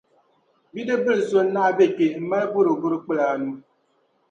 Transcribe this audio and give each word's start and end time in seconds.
Bidib’ 0.73 1.01
bil’ 1.07 1.19
so 1.29 1.39
n-naɣ’ 1.45 1.69
be 1.77 1.85
kpe 1.95 2.05
m-mali 2.21 2.47
bɔrobɔro 2.53 2.97
kpila 3.03 3.25
anu. 3.33 3.51